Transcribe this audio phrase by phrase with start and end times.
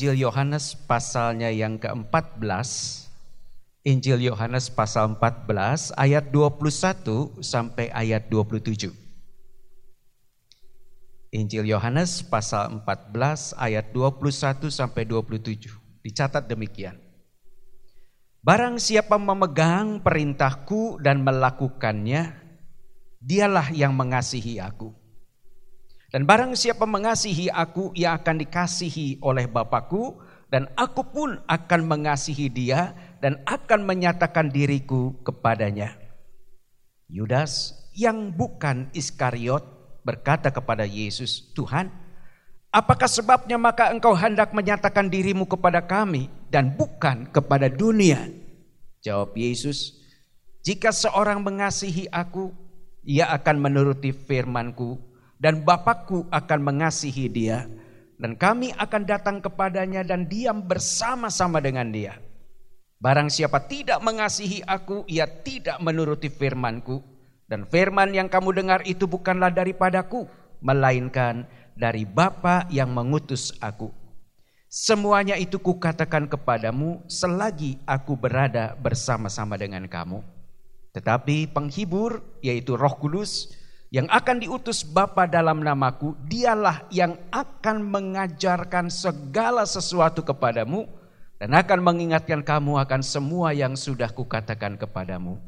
[0.00, 2.40] Injil Yohanes pasalnya yang ke-14.
[3.84, 8.96] Injil Yohanes pasal 14 ayat 21 sampai ayat 27.
[11.36, 15.68] Injil Yohanes pasal 14 ayat 21 sampai 27.
[16.00, 16.96] Dicatat demikian.
[18.40, 22.40] Barang siapa memegang perintahku dan melakukannya,
[23.20, 24.96] dialah yang mengasihi aku.
[26.10, 30.18] Dan barang siapa mengasihi aku, ia akan dikasihi oleh Bapakku,
[30.50, 35.94] dan aku pun akan mengasihi dia dan akan menyatakan diriku kepadanya.
[37.06, 39.62] Yudas yang bukan Iskariot
[40.02, 41.94] berkata kepada Yesus, Tuhan,
[42.74, 48.26] apakah sebabnya maka engkau hendak menyatakan dirimu kepada kami dan bukan kepada dunia?
[49.06, 50.02] Jawab Yesus,
[50.66, 52.50] jika seorang mengasihi aku,
[53.06, 55.09] ia akan menuruti firmanku
[55.40, 57.64] dan Bapakku akan mengasihi dia
[58.20, 62.20] dan kami akan datang kepadanya dan diam bersama-sama dengan dia.
[63.00, 67.00] Barang siapa tidak mengasihi aku, ia tidak menuruti firmanku
[67.48, 70.28] dan firman yang kamu dengar itu bukanlah daripadaku,
[70.60, 73.88] melainkan dari Bapa yang mengutus aku.
[74.70, 80.22] Semuanya itu kukatakan kepadamu selagi aku berada bersama-sama dengan kamu.
[80.94, 83.50] Tetapi penghibur yaitu Roh Kudus
[83.90, 90.86] yang akan diutus Bapa dalam namaku, dialah yang akan mengajarkan segala sesuatu kepadamu
[91.42, 95.42] dan akan mengingatkan kamu akan semua yang sudah kukatakan kepadamu.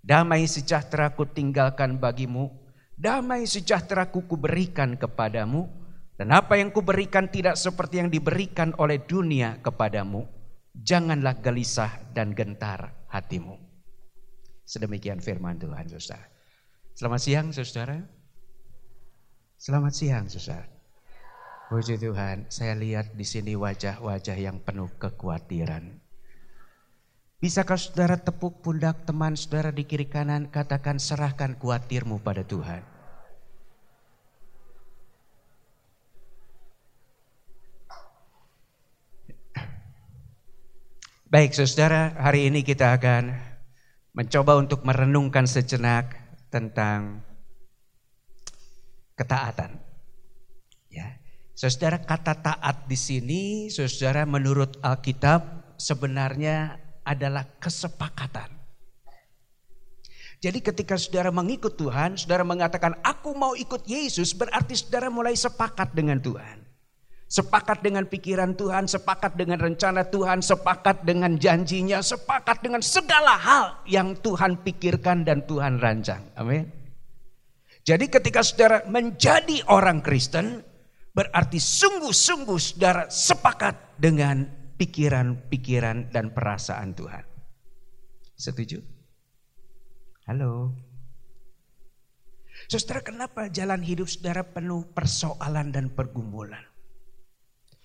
[0.00, 2.48] Damai sejahtera ku tinggalkan bagimu,
[2.96, 5.68] damai sejahtera ku kuberikan kepadamu,
[6.16, 10.24] dan apa yang kuberikan tidak seperti yang diberikan oleh dunia kepadamu.
[10.72, 13.58] Janganlah gelisah dan gentar hatimu.
[14.64, 16.37] Sedemikian firman Tuhan, saudara.
[16.98, 18.02] Selamat siang, saudara.
[19.54, 20.66] Selamat siang, saudara.
[21.70, 25.94] Puji Tuhan, saya lihat di sini wajah-wajah yang penuh kekhawatiran.
[27.38, 32.82] Bisakah saudara tepuk pundak teman saudara di kiri kanan katakan serahkan kuatirmu pada Tuhan.
[41.30, 43.38] Baik saudara, hari ini kita akan
[44.18, 47.24] mencoba untuk merenungkan sejenak tentang
[49.16, 49.76] ketaatan.
[50.88, 51.20] Ya.
[51.58, 58.58] Saudara kata taat di sini, saudara menurut Alkitab sebenarnya adalah kesepakatan.
[60.38, 65.90] Jadi ketika saudara mengikut Tuhan, saudara mengatakan aku mau ikut Yesus, berarti saudara mulai sepakat
[65.98, 66.57] dengan Tuhan.
[67.28, 73.64] Sepakat dengan pikiran Tuhan, sepakat dengan rencana Tuhan, sepakat dengan janjinya, sepakat dengan segala hal
[73.84, 76.24] yang Tuhan pikirkan dan Tuhan rancang.
[76.40, 76.72] Amin.
[77.84, 80.64] Jadi ketika saudara menjadi orang Kristen,
[81.12, 84.48] berarti sungguh-sungguh saudara sepakat dengan
[84.80, 87.24] pikiran-pikiran dan perasaan Tuhan.
[88.40, 88.80] Setuju?
[90.24, 90.72] Halo.
[92.72, 96.64] Saudara, kenapa jalan hidup saudara penuh persoalan dan pergumulan?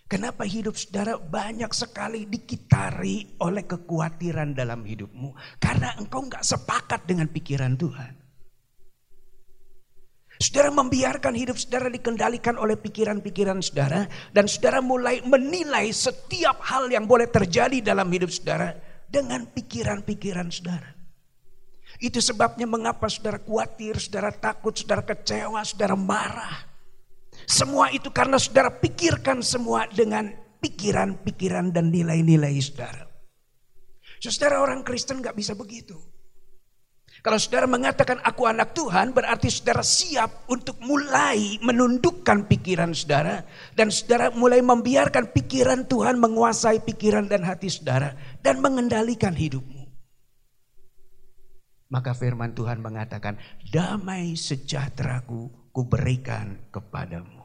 [0.03, 5.33] Kenapa hidup saudara banyak sekali dikitari oleh kekhawatiran dalam hidupmu?
[5.57, 8.13] Karena engkau nggak sepakat dengan pikiran Tuhan.
[10.43, 14.05] Saudara membiarkan hidup saudara dikendalikan oleh pikiran-pikiran saudara.
[14.35, 18.75] Dan saudara mulai menilai setiap hal yang boleh terjadi dalam hidup saudara.
[19.07, 20.89] Dengan pikiran-pikiran saudara.
[22.01, 26.72] Itu sebabnya mengapa saudara khawatir, saudara takut, saudara kecewa, saudara marah.
[27.45, 30.31] Semua itu karena saudara pikirkan semua dengan
[30.63, 33.03] pikiran-pikiran dan nilai-nilai saudara.
[34.23, 35.99] Saudara orang Kristen gak bisa begitu.
[37.23, 43.47] Kalau saudara mengatakan aku anak Tuhan berarti saudara siap untuk mulai menundukkan pikiran saudara.
[43.71, 48.11] Dan saudara mulai membiarkan pikiran Tuhan menguasai pikiran dan hati saudara.
[48.43, 49.87] Dan mengendalikan hidupmu.
[51.91, 53.39] Maka firman Tuhan mengatakan
[53.71, 57.41] damai sejahteraku kuberikan kepadamu.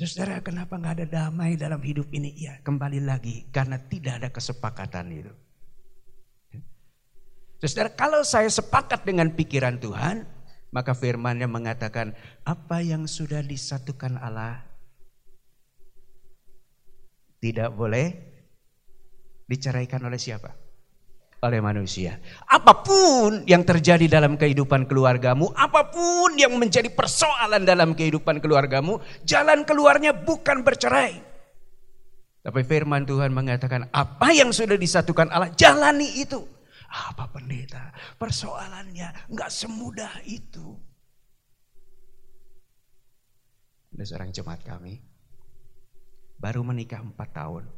[0.00, 2.32] Saudara kenapa nggak ada damai dalam hidup ini?
[2.36, 5.32] Ya kembali lagi karena tidak ada kesepakatan itu.
[7.60, 10.24] Saudara, kalau saya sepakat dengan pikiran Tuhan,
[10.72, 12.16] maka firmannya mengatakan,
[12.48, 14.64] apa yang sudah disatukan Allah
[17.44, 18.16] tidak boleh
[19.44, 20.56] diceraikan oleh siapa?
[21.40, 22.20] Oleh manusia.
[22.44, 29.00] Apa pun yang terjadi dalam kehidupan keluargamu, apa pun yang menjadi persoalan dalam kehidupan keluargamu,
[29.24, 31.16] jalan keluarnya bukan bercerai.
[32.40, 36.40] Tapi firman Tuhan mengatakan, apa yang sudah disatukan Allah, jalani itu.
[36.90, 37.92] Apa pendeta?
[38.20, 40.76] Persoalannya nggak semudah itu.
[43.96, 45.08] Ada seorang jemaat kami.
[46.40, 47.68] baru menikah empat tahun.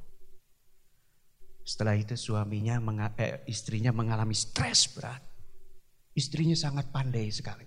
[1.62, 2.82] Setelah itu suaminya,
[3.18, 5.22] eh, istrinya mengalami stres berat.
[6.12, 7.64] Istrinya sangat pandai sekali.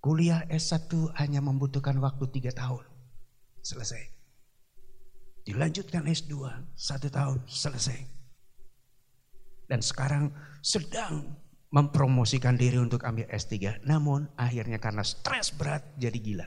[0.00, 2.86] Kuliah S1 hanya membutuhkan waktu tiga tahun.
[3.60, 4.00] Selesai.
[5.44, 6.32] Dilanjutkan S2,
[6.72, 8.00] satu tahun, selesai.
[9.68, 10.32] Dan sekarang
[10.64, 11.36] sedang
[11.70, 13.84] mempromosikan diri untuk ambil S3.
[13.84, 16.46] Namun akhirnya karena stres berat jadi gila.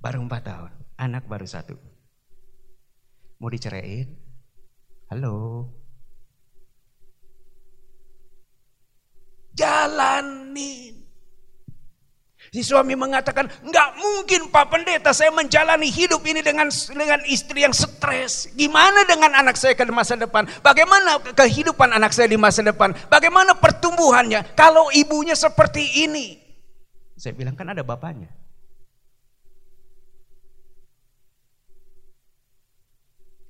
[0.00, 1.74] Baru empat tahun, anak baru satu.
[3.40, 4.12] Mau diceraiin?
[5.08, 5.64] Halo?
[9.56, 11.00] Jalanin.
[12.50, 17.70] Si suami mengatakan, nggak mungkin Pak Pendeta saya menjalani hidup ini dengan dengan istri yang
[17.70, 18.50] stres.
[18.58, 20.50] Gimana dengan anak saya ke masa depan?
[20.58, 22.90] Bagaimana kehidupan anak saya di masa depan?
[23.06, 26.42] Bagaimana pertumbuhannya kalau ibunya seperti ini?
[27.14, 28.34] Saya bilang kan ada bapaknya.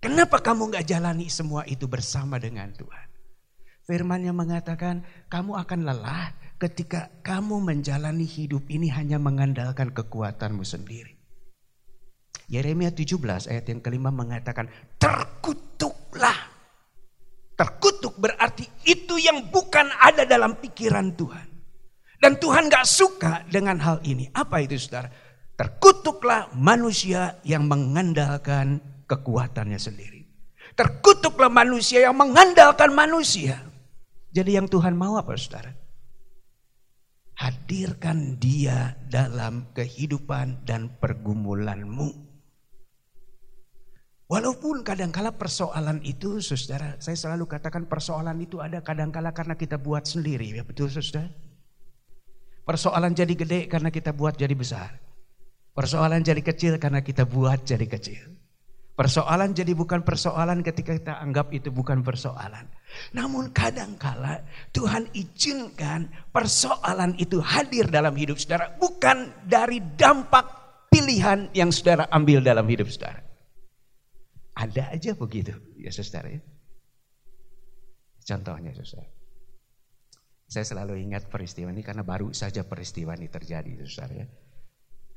[0.00, 3.06] Kenapa kamu nggak jalani semua itu bersama dengan Tuhan?
[3.84, 11.20] Firman yang mengatakan kamu akan lelah ketika kamu menjalani hidup ini hanya mengandalkan kekuatanmu sendiri.
[12.48, 16.48] Yeremia 17 ayat yang kelima mengatakan terkutuklah.
[17.60, 21.46] Terkutuk berarti itu yang bukan ada dalam pikiran Tuhan.
[22.16, 24.32] Dan Tuhan gak suka dengan hal ini.
[24.32, 25.12] Apa itu saudara?
[25.60, 28.80] Terkutuklah manusia yang mengandalkan
[29.10, 30.22] kekuatannya sendiri.
[30.78, 33.58] Terkutuklah manusia yang mengandalkan manusia.
[34.30, 35.74] Jadi yang Tuhan mau apa saudara?
[37.34, 42.30] Hadirkan dia dalam kehidupan dan pergumulanmu.
[44.30, 50.06] Walaupun kadangkala persoalan itu, saudara, saya selalu katakan persoalan itu ada kadangkala karena kita buat
[50.06, 51.26] sendiri, ya betul saudara?
[52.62, 55.02] Persoalan jadi gede karena kita buat jadi besar.
[55.74, 58.39] Persoalan jadi kecil karena kita buat jadi kecil.
[59.00, 62.68] Persoalan jadi bukan persoalan ketika kita anggap itu bukan persoalan.
[63.16, 64.44] Namun kadangkala
[64.76, 68.76] Tuhan izinkan persoalan itu hadir dalam hidup saudara.
[68.76, 70.44] Bukan dari dampak
[70.92, 73.24] pilihan yang saudara ambil dalam hidup saudara.
[74.52, 76.44] Ada aja begitu ya saudara ya.
[78.20, 79.08] Contohnya saudara.
[80.44, 84.26] Saya selalu ingat peristiwa ini karena baru saja peristiwa ini terjadi saudara ya.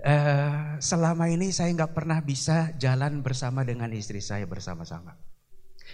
[0.03, 5.15] Uh, selama ini saya nggak pernah bisa jalan bersama dengan istri saya bersama-sama.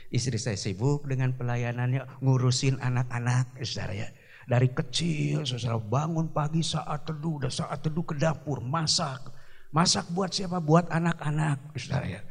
[0.10, 4.10] Istri saya sibuk dengan pelayanannya, ngurusin anak-anak, saudara ya.
[4.50, 9.30] Dari kecil, saudara bangun pagi saat teduh, udah saat teduh ke dapur, masak.
[9.70, 10.58] Masak buat siapa?
[10.58, 12.22] Buat anak-anak, saudara ya.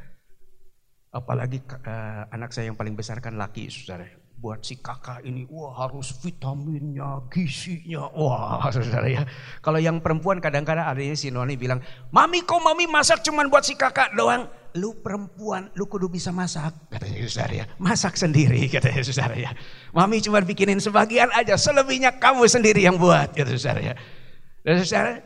[1.15, 4.03] Apalagi uh, anak saya yang paling besar kan laki, saudara.
[4.03, 9.23] Ya buat si kakak ini, wah harus vitaminnya, gizinya, wah saudara ya.
[9.59, 11.83] Kalau yang perempuan kadang-kadang adanya si Noni bilang,
[12.15, 14.47] mami kok mami masak cuman buat si kakak doang.
[14.79, 17.65] Lu perempuan, lu kudu bisa masak, katanya saudara ya.
[17.83, 19.51] Masak sendiri, katanya saudara ya.
[19.91, 23.95] Mami cuma bikinin sebagian aja, selebihnya kamu sendiri yang buat, kata saudara ya.
[24.63, 25.19] Dan saudara,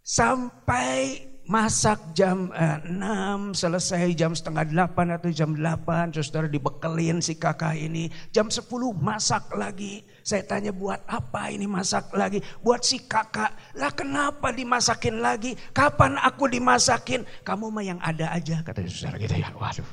[0.00, 7.38] sampai masak jam eh, 6, selesai jam setengah 8 atau jam 8, saudara dibekelin si
[7.38, 8.10] kakak ini.
[8.34, 8.66] Jam 10
[8.98, 10.02] masak lagi.
[10.26, 12.42] Saya tanya buat apa ini masak lagi?
[12.58, 13.78] Buat si kakak.
[13.78, 15.54] Lah kenapa dimasakin lagi?
[15.70, 17.22] Kapan aku dimasakin?
[17.46, 19.54] Kamu mah yang ada aja, kata saudara gitu ya.
[19.54, 19.86] Waduh.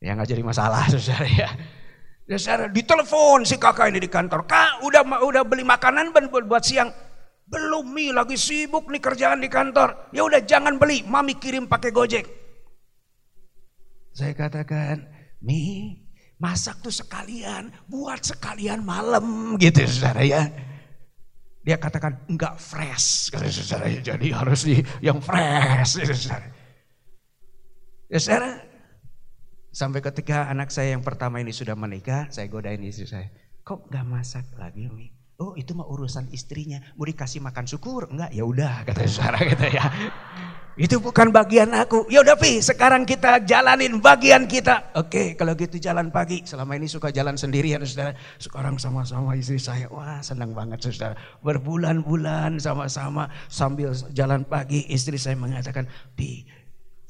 [0.00, 1.50] Ya nggak jadi masalah saudara ya.
[2.24, 4.48] Ya saudara ditelepon si kakak ini di kantor.
[4.48, 6.08] Kak udah udah beli makanan
[6.48, 7.11] buat siang
[7.52, 10.08] belum Mi lagi sibuk nih kerjaan di kantor.
[10.16, 12.24] Ya udah jangan beli, Mami kirim pakai Gojek.
[14.16, 15.04] Saya katakan,
[15.44, 15.92] Mi,
[16.40, 20.48] masak tuh sekalian, buat sekalian malam gitu saudara ya.
[21.62, 24.00] Dia katakan enggak fresh kata saudara ya.
[24.00, 26.48] Jadi harus di yang fresh gitu, saudara.
[28.08, 28.50] Ya saudara,
[29.72, 33.28] sampai ketika anak saya yang pertama ini sudah menikah, saya godain istri saya.
[33.62, 35.21] Kok enggak masak lagi Mi?
[35.40, 36.82] Oh itu mah urusan istrinya.
[36.98, 38.10] Mau dikasih makan syukur?
[38.12, 39.84] Enggak, ya udah kata saudara gitu ya.
[40.72, 42.08] Itu bukan bagian aku.
[42.08, 44.92] Ya udah Pi, sekarang kita jalanin bagian kita.
[44.96, 46.48] Oke, kalau gitu jalan pagi.
[46.48, 48.16] Selama ini suka jalan sendirian saudara.
[48.40, 49.92] Sekarang sama-sama istri saya.
[49.92, 51.12] Wah senang banget saudara.
[51.44, 54.88] Berbulan-bulan sama-sama sambil jalan pagi.
[54.88, 55.84] Istri saya mengatakan,
[56.16, 56.61] Pi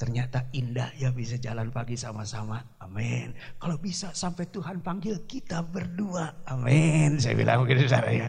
[0.03, 2.59] Ternyata indah ya bisa jalan pagi sama-sama.
[2.83, 3.31] Amin.
[3.55, 6.43] Kalau bisa sampai Tuhan panggil kita berdua.
[6.51, 7.23] Amin.
[7.23, 8.27] Saya bilang begitu saudara ya.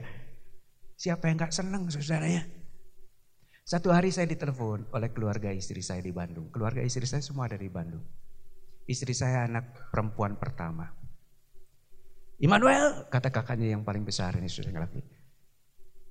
[0.93, 2.45] Siapa yang gak senang saudara ya?
[3.65, 6.53] Satu hari saya ditelepon oleh keluarga istri saya di Bandung.
[6.53, 8.05] Keluarga istri saya semua dari Bandung.
[8.85, 10.93] Istri saya anak perempuan pertama.
[12.37, 15.01] Immanuel, kata kakaknya yang paling besar ini sudah ngelaki.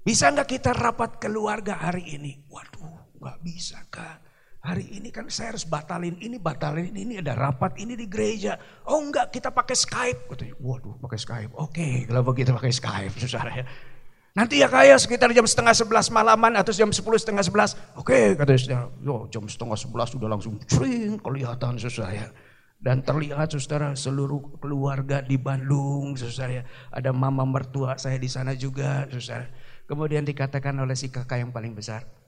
[0.03, 2.51] Bisa nggak kita rapat keluarga hari ini?
[2.51, 4.32] Waduh, gak bisa kak.
[4.63, 8.55] Hari ini kan saya harus batalin ini, batalin ini, ada rapat ini di gereja.
[8.87, 10.31] Oh enggak, kita pakai Skype.
[10.31, 11.53] Katanya, waduh pakai Skype.
[11.59, 13.65] Oke, kalau begitu pakai Skype, saudara ya.
[14.39, 17.75] Nanti ya kayak sekitar jam setengah sebelas malaman atau jam sepuluh setengah sebelas.
[17.99, 18.87] Oke, katanya saudara.
[19.03, 22.27] Yo, jam setengah sebelas sudah langsung cring kelihatan saudara ya.
[22.79, 26.63] Dan terlihat saudara seluruh keluarga di Bandung saudara.
[26.95, 29.51] Ada mama mertua saya di sana juga saudara.
[29.91, 32.22] Kemudian dikatakan oleh si kakak yang paling besar.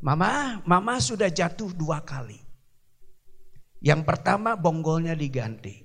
[0.00, 2.40] Mama, mama sudah jatuh dua kali.
[3.84, 5.76] Yang pertama bonggolnya diganti.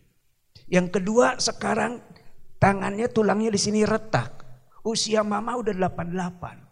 [0.71, 1.99] Yang kedua sekarang
[2.59, 4.43] tangannya tulangnya di sini retak.
[4.87, 6.65] Usia mama udah 88.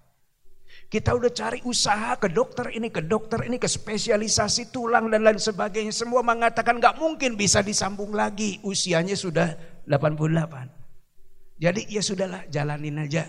[0.88, 5.41] Kita udah cari usaha ke dokter ini, ke dokter ini, ke spesialisasi tulang dan lain
[5.41, 5.91] sebagainya.
[5.91, 8.62] Semua mengatakan gak mungkin bisa disambung lagi.
[8.62, 9.57] Usianya sudah
[9.89, 11.59] 88.
[11.59, 13.27] Jadi ya sudahlah jalanin aja.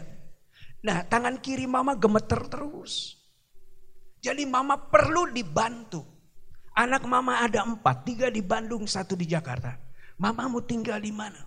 [0.84, 3.23] Nah tangan kiri mama gemeter terus.
[4.24, 6.00] Jadi mama perlu dibantu.
[6.72, 9.76] Anak mama ada empat, tiga di Bandung, satu di Jakarta.
[10.16, 11.44] Mama mau tinggal di mana?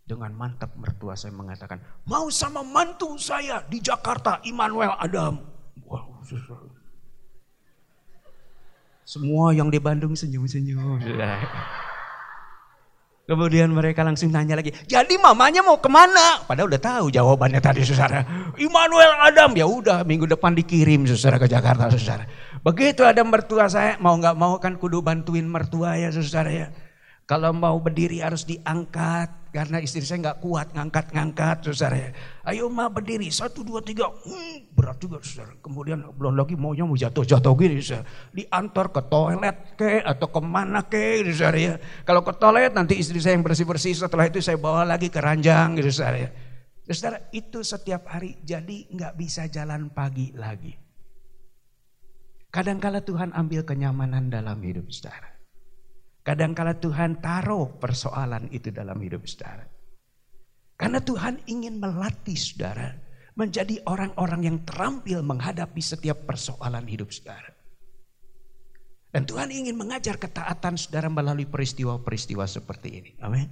[0.00, 5.44] Dengan mantap mertua saya mengatakan, mau sama mantu saya di Jakarta, Immanuel Adam.
[5.84, 6.24] Wow,
[9.04, 11.04] Semua yang di Bandung senyum-senyum.
[13.24, 16.44] Kemudian mereka langsung nanya lagi, jadi mamanya mau ke mana?
[16.44, 18.20] Padahal udah tahu jawabannya tadi saudara.
[18.60, 22.28] Immanuel Adam, ya udah minggu depan dikirim saudara ke Jakarta saudara.
[22.60, 26.68] Begitu ada mertua saya, mau nggak mau kan kudu bantuin mertua ya saudara ya.
[27.24, 29.44] Kalau mau berdiri harus diangkat.
[29.54, 31.94] Karena istri saya nggak kuat ngangkat-ngangkat saudara.
[31.94, 32.10] Ya.
[32.42, 33.30] Ayo ma berdiri.
[33.30, 34.10] Satu, dua, tiga.
[34.10, 35.54] Hmm, berat juga saudara.
[35.62, 38.04] Kemudian belum lagi maunya mau jatuh-jatuh gini saudara.
[38.34, 41.74] Diantar ke toilet ke atau ke mana ke gitu, saudara ya.
[42.02, 43.94] Kalau ke toilet nanti istri saya yang bersih-bersih.
[43.94, 46.30] Setelah itu saya bawa lagi ke ranjang gitu saudara ya.
[46.90, 50.74] Saudara itu setiap hari jadi nggak bisa jalan pagi lagi.
[52.50, 55.33] Kadangkala Tuhan ambil kenyamanan dalam hidup saudara.
[56.24, 59.68] Kadangkala Tuhan taruh persoalan itu dalam hidup saudara.
[60.74, 62.96] Karena Tuhan ingin melatih saudara
[63.36, 67.52] menjadi orang-orang yang terampil menghadapi setiap persoalan hidup saudara.
[69.12, 73.10] Dan Tuhan ingin mengajar ketaatan saudara melalui peristiwa-peristiwa seperti ini.
[73.20, 73.46] Amin.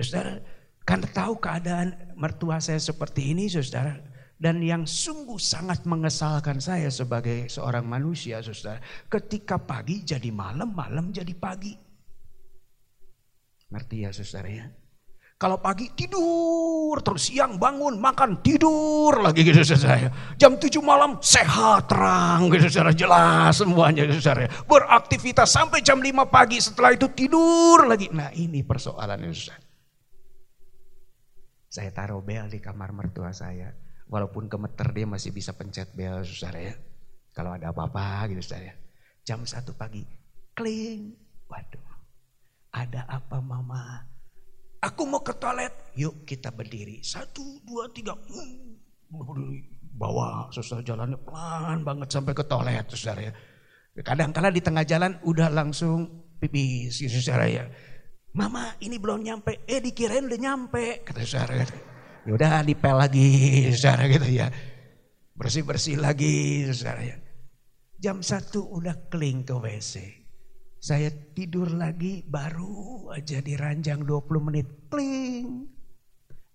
[0.00, 0.40] Saudara,
[0.88, 4.07] karena tahu keadaan mertua saya seperti ini, saudara,
[4.38, 8.78] dan yang sungguh sangat mengesalkan saya sebagai seorang manusia, saudara.
[9.10, 11.74] Ketika pagi jadi malam, malam jadi pagi.
[13.68, 14.66] Ngerti ya saudara ya?
[15.38, 20.06] Kalau pagi tidur, terus siang bangun, makan, tidur lagi gitu saudara.
[20.38, 22.94] Jam 7 malam sehat, terang gitu saudara.
[22.94, 24.46] Jelas semuanya gitu saudara.
[24.70, 28.06] Beraktivitas sampai jam 5 pagi, setelah itu tidur lagi.
[28.14, 29.66] Nah ini persoalannya saudara.
[31.68, 36.72] Saya taruh bel di kamar mertua saya Walaupun gemeter dia masih bisa pencet bel saudara
[36.72, 36.74] ya.
[37.36, 38.74] Kalau ada apa-apa gitu saudara ya.
[39.28, 40.00] Jam satu pagi,
[40.56, 41.12] kling.
[41.48, 41.88] Waduh,
[42.72, 44.04] ada apa mama?
[44.80, 45.92] Aku mau ke toilet.
[45.96, 47.04] Yuk kita berdiri.
[47.04, 48.16] Satu, dua, tiga.
[49.98, 53.32] Bawa saudara jalannya pelan banget sampai ke toilet saudara ya.
[54.00, 57.64] Kadang-kala di tengah jalan udah langsung pipis gitu saudara ya.
[58.32, 59.66] Mama ini belum nyampe.
[59.66, 61.02] Eh dikirain udah nyampe.
[61.02, 61.66] Kata saudara.
[62.28, 63.24] Ya udah dipel lagi
[63.72, 64.52] saudara gitu ya.
[65.32, 67.16] Bersih-bersih lagi saudara ya.
[67.96, 70.12] Jam satu udah keling ke WC.
[70.76, 74.68] Saya tidur lagi baru aja di ranjang 20 menit.
[74.92, 75.72] Kling.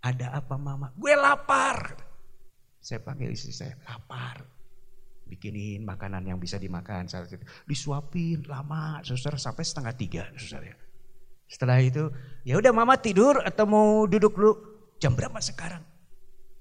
[0.06, 0.94] Ada apa mama?
[0.94, 1.98] Gue lapar.
[2.78, 4.46] Saya panggil istri saya, lapar.
[5.26, 7.10] Bikinin makanan yang bisa dimakan.
[7.10, 7.42] Saat itu.
[7.66, 10.30] Disuapin lama, saudara sampai setengah tiga.
[10.38, 10.70] Saudara.
[11.50, 12.14] Setelah itu,
[12.46, 14.73] ya udah mama tidur atau mau duduk dulu?
[15.04, 15.84] Jam berapa sekarang?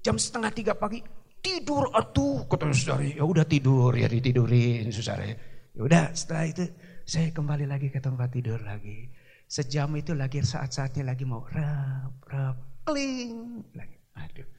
[0.03, 0.99] Jam setengah tiga pagi.
[1.39, 3.07] Tidur atuh kata saudara.
[3.07, 5.31] Ya udah tidur ya ditidurin saudara.
[5.71, 6.67] Ya udah setelah itu
[7.07, 9.07] saya kembali lagi ke tempat tidur lagi.
[9.47, 13.95] Sejam itu lagi saat-saatnya lagi mau rap rap kling lagi.
[14.19, 14.49] Aduh.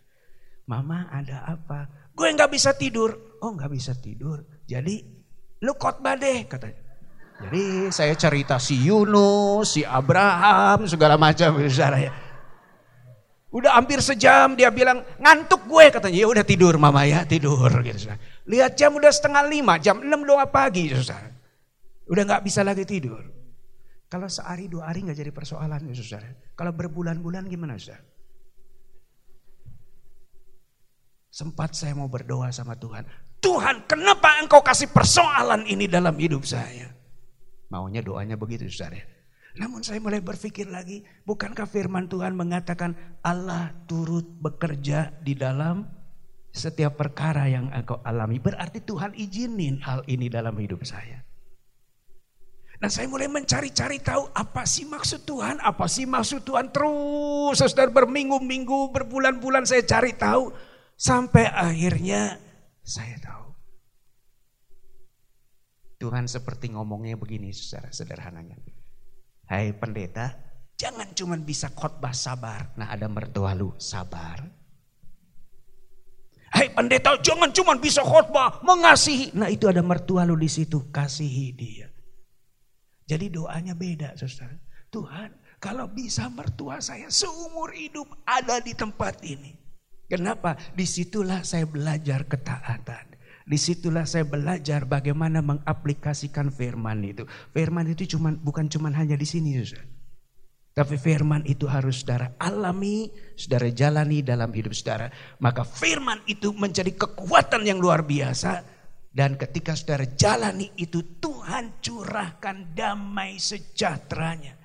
[0.64, 2.08] Mama ada apa?
[2.16, 3.36] Gue nggak bisa tidur.
[3.44, 4.64] Oh nggak bisa tidur.
[4.64, 5.04] Jadi
[5.60, 6.80] lu khotbah deh katanya.
[7.36, 12.23] Jadi saya cerita si Yunus, si Abraham, segala macam saudara ya.
[13.54, 16.18] Udah hampir sejam dia bilang ngantuk gue katanya.
[16.18, 18.10] Ya udah tidur mama ya tidur gitu.
[18.50, 21.30] Lihat jam udah setengah lima, jam enam doa pagi saudara.
[22.10, 23.22] Udah nggak bisa lagi tidur.
[24.10, 26.34] Kalau sehari dua hari nggak jadi persoalan ya saudara.
[26.58, 28.02] Kalau berbulan-bulan gimana saudara?
[31.30, 33.06] Sempat saya mau berdoa sama Tuhan.
[33.38, 36.90] Tuhan kenapa engkau kasih persoalan ini dalam hidup saya?
[37.70, 39.13] Maunya doanya begitu saudara.
[39.54, 45.86] Namun saya mulai berpikir lagi, bukankah firman Tuhan mengatakan Allah turut bekerja di dalam
[46.50, 48.42] setiap perkara yang engkau alami.
[48.42, 51.22] Berarti Tuhan izinin hal ini dalam hidup saya.
[52.82, 56.74] Nah saya mulai mencari-cari tahu apa sih maksud Tuhan, apa sih maksud Tuhan.
[56.74, 60.50] Terus saudara berminggu-minggu, berbulan-bulan saya cari tahu.
[60.98, 62.38] Sampai akhirnya
[62.82, 63.54] saya tahu.
[66.02, 68.58] Tuhan seperti ngomongnya begini secara sederhananya.
[69.44, 70.32] Hai pendeta,
[70.80, 72.72] jangan cuma bisa khotbah sabar.
[72.80, 74.40] Nah ada mertua lu sabar.
[76.54, 79.34] Hei pendeta, jangan cuma bisa khotbah, mengasihi.
[79.34, 81.90] Nah itu ada mertua lu di situ, kasihi dia.
[83.10, 84.54] Jadi doanya beda, saudara.
[84.88, 89.50] Tuhan, kalau bisa mertua saya seumur hidup ada di tempat ini.
[90.06, 90.54] Kenapa?
[90.78, 93.13] Di situlah saya belajar ketaatan.
[93.44, 97.28] Di situlah saya belajar bagaimana mengaplikasikan firman itu.
[97.52, 99.84] Firman itu cuman, bukan cuma hanya di sini, saudara.
[100.74, 103.06] Tapi firman itu harus saudara alami,
[103.38, 105.06] saudara jalani dalam hidup saudara.
[105.38, 108.74] Maka firman itu menjadi kekuatan yang luar biasa.
[109.14, 114.58] Dan ketika saudara jalani itu Tuhan curahkan damai sejahteranya.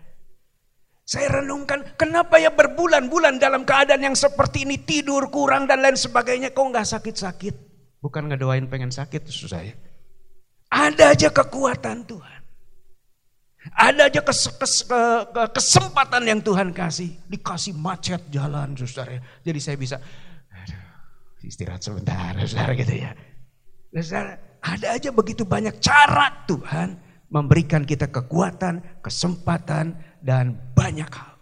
[1.05, 6.57] Saya renungkan kenapa ya berbulan-bulan dalam keadaan yang seperti ini tidur kurang dan lain sebagainya.
[6.57, 7.69] Kok nggak sakit-sakit?
[8.00, 9.75] Bukan ngedoain pengen sakit susah ya.
[10.72, 12.39] Ada aja kekuatan Tuhan.
[13.75, 15.01] Ada aja kes, kes, ke,
[15.36, 17.12] ke, kesempatan yang Tuhan kasih.
[17.27, 19.20] Dikasih macet jalan saudara.
[19.44, 20.00] Jadi saya bisa
[20.48, 20.84] aduh,
[21.44, 23.12] istirahat sebentar saudara gitu ya.
[24.00, 26.96] Saudara, ada aja begitu banyak cara Tuhan
[27.29, 31.36] memberikan kita kekuatan, kesempatan, dan banyak hal.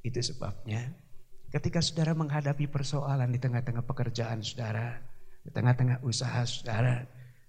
[0.00, 1.05] Itu sebabnya
[1.50, 4.98] ketika saudara menghadapi persoalan di tengah-tengah pekerjaan saudara,
[5.46, 7.06] di tengah-tengah usaha saudara,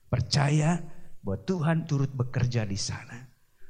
[0.07, 0.79] percaya
[1.25, 3.27] bahwa Tuhan turut bekerja di sana.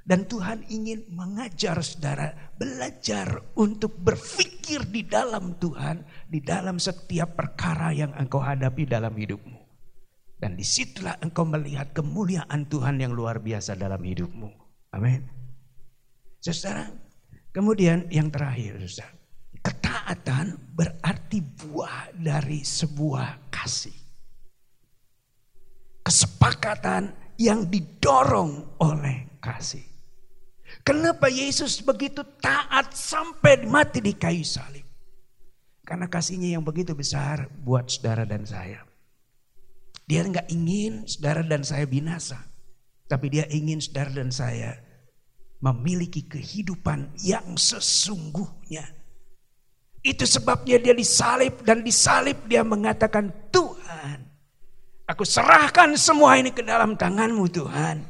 [0.07, 6.00] Dan Tuhan ingin mengajar saudara belajar untuk berpikir di dalam Tuhan,
[6.31, 9.60] di dalam setiap perkara yang engkau hadapi dalam hidupmu.
[10.39, 14.48] Dan di situlah engkau melihat kemuliaan Tuhan yang luar biasa dalam hidupmu.
[14.96, 15.27] Amin.
[16.40, 16.87] Saudara,
[17.51, 19.17] kemudian yang terakhir, saudara.
[19.68, 24.00] Ketaatan berarti buah dari sebuah kasih.
[26.08, 29.84] Kesepakatan yang didorong oleh kasih.
[30.88, 34.88] Kenapa Yesus begitu taat sampai mati di kayu salib?
[35.84, 38.88] Karena kasihnya yang begitu besar buat saudara dan saya.
[40.08, 42.40] Dia nggak ingin saudara dan saya binasa.
[43.12, 44.80] Tapi dia ingin saudara dan saya
[45.60, 48.97] memiliki kehidupan yang sesungguhnya.
[50.07, 54.27] Itu sebabnya dia disalib dan disalib dia mengatakan Tuhan
[55.07, 58.03] Aku serahkan semua ini ke dalam tanganmu Tuhan.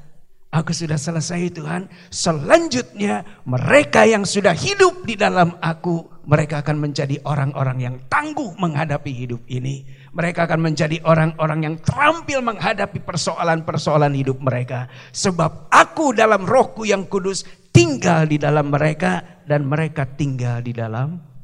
[0.50, 1.86] Aku sudah selesai Tuhan.
[2.10, 6.26] Selanjutnya mereka yang sudah hidup di dalam aku.
[6.26, 9.86] Mereka akan menjadi orang-orang yang tangguh menghadapi hidup ini.
[10.10, 14.90] Mereka akan menjadi orang-orang yang terampil menghadapi persoalan-persoalan hidup mereka.
[15.14, 19.46] Sebab aku dalam rohku yang kudus tinggal di dalam mereka.
[19.46, 21.37] Dan mereka tinggal di dalam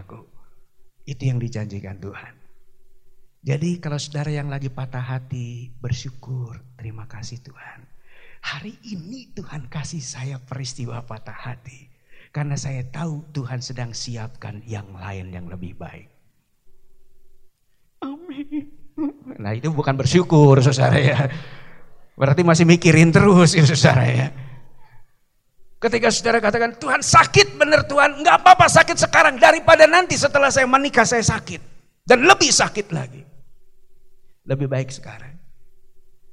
[0.00, 0.20] aku.
[1.04, 2.34] Itu yang dijanjikan Tuhan.
[3.42, 7.90] Jadi kalau saudara yang lagi patah hati, bersyukur, terima kasih Tuhan.
[8.42, 11.90] Hari ini Tuhan kasih saya peristiwa patah hati.
[12.30, 16.08] Karena saya tahu Tuhan sedang siapkan yang lain yang lebih baik.
[18.02, 18.72] Amin.
[19.42, 21.18] Nah itu bukan bersyukur saudara ya.
[22.14, 24.26] Berarti masih mikirin terus ya saudara ya.
[25.82, 28.22] Ketika saudara katakan Tuhan sakit benar Tuhan.
[28.22, 29.34] Enggak apa-apa sakit sekarang.
[29.42, 31.58] Daripada nanti setelah saya menikah saya sakit.
[32.06, 33.26] Dan lebih sakit lagi.
[34.46, 35.34] Lebih baik sekarang.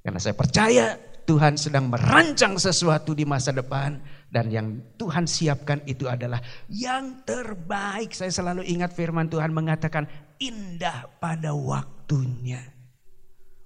[0.05, 0.85] Karena saya percaya
[1.25, 3.97] Tuhan sedang merancang sesuatu di masa depan
[4.29, 8.13] dan yang Tuhan siapkan itu adalah yang terbaik.
[8.13, 10.05] Saya selalu ingat firman Tuhan mengatakan
[10.37, 12.61] indah pada waktunya.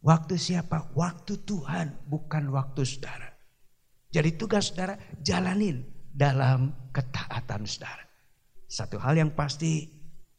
[0.03, 0.91] Waktu siapa?
[0.95, 3.32] Waktu Tuhan, bukan waktu saudara.
[4.13, 4.93] Jadi tugas saudara
[5.25, 5.81] jalanin
[6.13, 8.05] dalam ketaatan saudara.
[8.69, 9.89] Satu hal yang pasti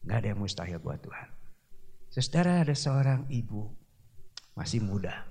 [0.07, 1.29] nggak ada yang mustahil buat Tuhan.
[2.15, 3.75] Saudara ada seorang ibu
[4.55, 5.27] masih muda.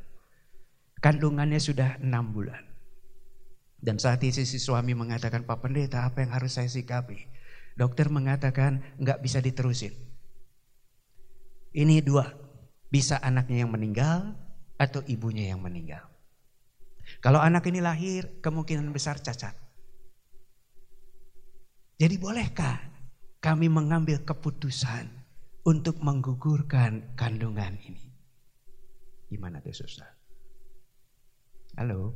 [1.00, 2.60] Kandungannya sudah enam bulan.
[3.84, 7.20] Dan saat itu si suami mengatakan, Pak Pendeta apa yang harus saya sikapi?
[7.76, 9.92] Dokter mengatakan nggak bisa diterusin.
[11.76, 12.32] Ini dua,
[12.88, 14.40] bisa anaknya yang meninggal
[14.80, 16.13] atau ibunya yang meninggal.
[17.24, 19.56] Kalau anak ini lahir, kemungkinan besar cacat.
[21.96, 22.84] Jadi bolehkah
[23.40, 25.08] kami mengambil keputusan
[25.64, 28.12] untuk menggugurkan kandungan ini?
[29.32, 30.12] Gimana tuh susah?
[31.80, 32.12] Halo?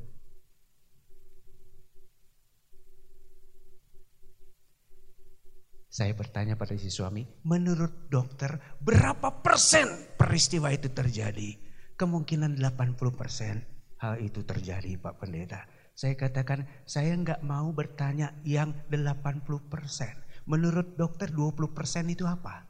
[5.88, 9.88] Saya bertanya pada si suami, menurut dokter berapa persen
[10.20, 11.56] peristiwa itu terjadi?
[11.96, 15.66] Kemungkinan 80 persen hal itu terjadi Pak Pendeta.
[15.98, 20.14] Saya katakan, saya nggak mau bertanya yang 80 persen.
[20.46, 22.70] Menurut dokter 20 persen itu apa?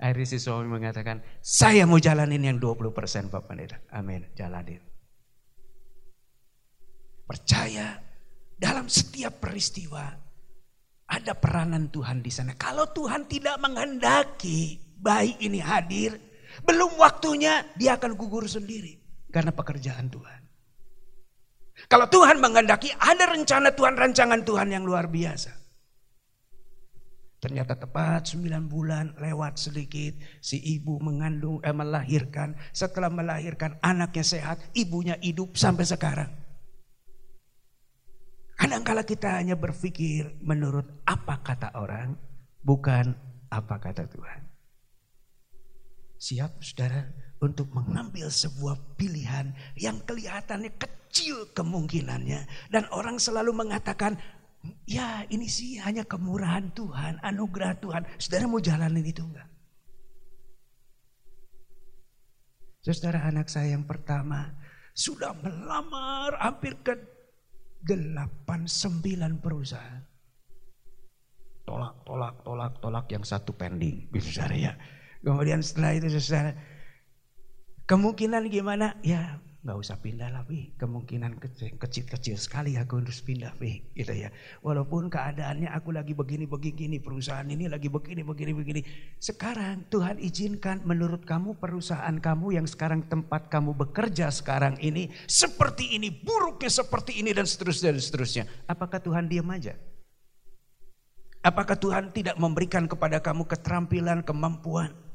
[0.00, 2.96] Akhirnya si suami mengatakan, saya mau jalanin yang 20%
[3.28, 3.76] Pak Pendeta.
[3.92, 4.80] Amin, jalanin.
[7.28, 8.00] Percaya
[8.56, 10.29] dalam setiap peristiwa
[11.10, 12.54] ada peranan Tuhan di sana.
[12.54, 16.14] Kalau Tuhan tidak menghendaki bayi ini hadir,
[16.62, 18.94] belum waktunya dia akan gugur sendiri
[19.34, 20.40] karena pekerjaan Tuhan.
[21.90, 25.58] Kalau Tuhan menghendaki ada rencana Tuhan, rancangan Tuhan yang luar biasa.
[27.40, 30.12] Ternyata tepat 9 bulan lewat sedikit
[30.44, 32.52] si ibu mengandung eh, melahirkan.
[32.68, 36.28] Setelah melahirkan anaknya sehat, ibunya hidup sampai sekarang.
[38.60, 42.12] Kadangkala kita hanya berpikir menurut apa kata orang,
[42.60, 43.16] bukan
[43.48, 44.40] apa kata Tuhan.
[46.20, 47.08] Siap saudara
[47.40, 52.68] untuk mengambil sebuah pilihan yang kelihatannya kecil kemungkinannya.
[52.68, 54.20] Dan orang selalu mengatakan,
[54.84, 58.04] ya ini sih hanya kemurahan Tuhan, anugerah Tuhan.
[58.20, 59.48] Saudara mau jalanin itu enggak?
[62.84, 64.52] Saudara anak saya yang pertama
[64.92, 67.19] sudah melamar hampir ke
[67.82, 70.02] delapan sembilan perusahaan.
[71.64, 74.10] Tolak, tolak, tolak, tolak yang satu pending.
[74.18, 74.72] Saudara ya.
[75.20, 76.56] Kemudian setelah itu saudara.
[77.86, 78.96] Kemungkinan gimana?
[79.02, 80.40] Ya nggak usah pindah lah.
[80.80, 81.36] Kemungkinan
[81.76, 83.92] kecil-kecil sekali aku harus pindah Pi.
[83.92, 84.32] Gitu ya.
[84.64, 88.80] Walaupun keadaannya aku lagi begini-begini, perusahaan ini lagi begini, begini, begini.
[89.20, 95.92] Sekarang Tuhan izinkan menurut kamu perusahaan kamu yang sekarang tempat kamu bekerja sekarang ini seperti
[95.92, 98.44] ini, buruknya seperti ini dan seterusnya dan seterusnya.
[98.64, 99.76] Apakah Tuhan diam aja?
[101.40, 105.09] Apakah Tuhan tidak memberikan kepada kamu keterampilan, kemampuan?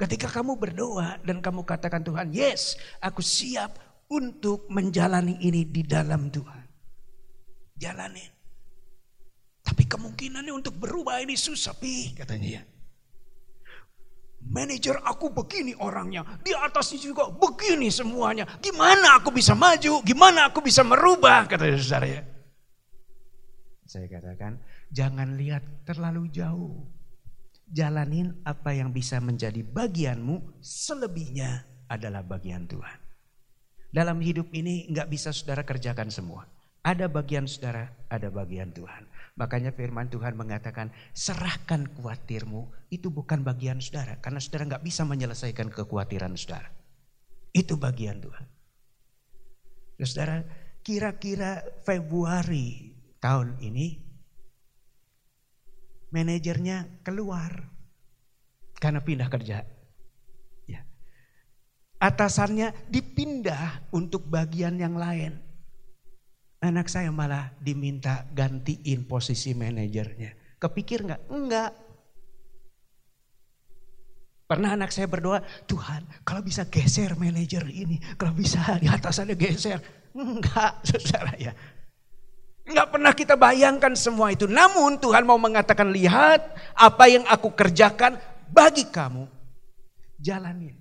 [0.00, 3.76] Ketika kamu berdoa dan kamu katakan Tuhan, yes, aku siap
[4.08, 6.64] untuk menjalani ini di dalam Tuhan.
[7.76, 8.32] Jalanin.
[9.60, 12.62] Tapi kemungkinannya untuk berubah ini susah, pi, katanya ya.
[14.40, 18.48] Manajer aku begini orangnya, di atasnya juga begini semuanya.
[18.56, 20.00] Gimana aku bisa maju?
[20.00, 21.44] Gimana aku bisa merubah?
[21.44, 22.22] Kata saudara ya.
[23.84, 26.88] Saya katakan, jangan lihat terlalu jauh
[27.70, 32.98] jalanin apa yang bisa menjadi bagianmu, selebihnya adalah bagian Tuhan.
[33.90, 36.46] Dalam hidup ini nggak bisa saudara kerjakan semua.
[36.80, 39.04] Ada bagian saudara, ada bagian Tuhan.
[39.36, 44.16] Makanya firman Tuhan mengatakan, serahkan kuatirmu, itu bukan bagian saudara.
[44.22, 46.72] Karena saudara nggak bisa menyelesaikan kekhawatiran saudara.
[47.52, 48.46] Itu bagian Tuhan.
[50.00, 50.40] Saudara,
[50.80, 54.09] kira-kira Februari tahun ini
[56.10, 57.70] manajernya keluar
[58.80, 59.62] karena pindah kerja.
[60.66, 60.82] Ya.
[62.00, 65.38] Atasannya dipindah untuk bagian yang lain.
[66.60, 70.60] Anak saya malah diminta gantiin posisi manajernya.
[70.60, 71.22] Kepikir nggak?
[71.32, 71.72] Enggak.
[74.44, 79.78] Pernah anak saya berdoa, Tuhan kalau bisa geser manajer ini, kalau bisa di atasannya geser.
[80.10, 81.54] Enggak, saudara ya.
[82.70, 84.46] Enggak pernah kita bayangkan semua itu.
[84.46, 88.14] Namun Tuhan mau mengatakan lihat apa yang aku kerjakan
[88.46, 89.26] bagi kamu.
[90.22, 90.78] Jalanin.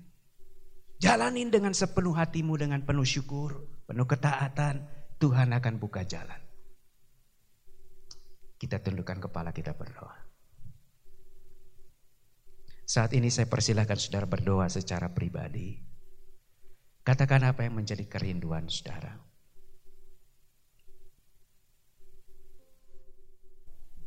[1.01, 4.85] Jalanin dengan sepenuh hatimu dengan penuh syukur, penuh ketaatan.
[5.17, 6.37] Tuhan akan buka jalan.
[8.55, 10.15] Kita tundukkan kepala kita berdoa.
[12.85, 15.75] Saat ini saya persilahkan saudara berdoa secara pribadi.
[17.01, 19.28] Katakan apa yang menjadi kerinduan saudara.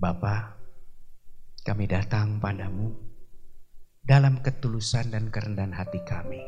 [0.03, 0.59] Bapa,
[1.63, 2.91] kami datang padamu
[4.03, 6.43] dalam ketulusan dan kerendahan hati kami.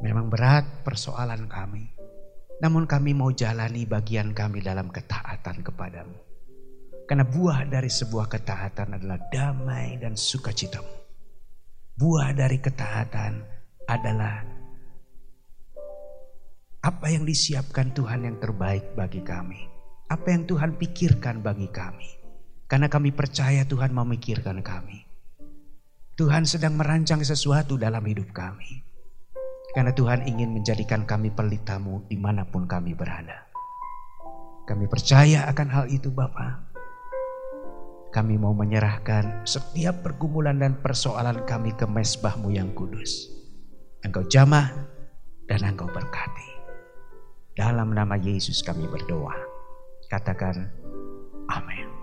[0.00, 1.92] Memang berat persoalan kami,
[2.64, 6.16] namun kami mau jalani bagian kami dalam ketaatan kepadamu.
[7.04, 10.96] Karena buah dari sebuah ketaatan adalah damai dan sukacitamu.
[11.92, 13.32] Buah dari ketaatan
[13.84, 14.40] adalah
[16.80, 19.73] apa yang disiapkan Tuhan yang terbaik bagi kami
[20.08, 22.08] apa yang Tuhan pikirkan bagi kami.
[22.64, 25.04] Karena kami percaya Tuhan memikirkan kami.
[26.14, 28.86] Tuhan sedang merancang sesuatu dalam hidup kami.
[29.74, 33.50] Karena Tuhan ingin menjadikan kami pelitamu di mana pun kami berada.
[34.64, 36.72] Kami percaya akan hal itu Bapak.
[38.14, 43.26] Kami mau menyerahkan setiap pergumulan dan persoalan kami ke mesbahmu yang kudus.
[44.06, 44.70] Engkau jamah
[45.50, 46.48] dan engkau berkati.
[47.58, 49.34] Dalam nama Yesus kami berdoa.
[50.14, 50.70] Katakan
[51.50, 51.93] amin.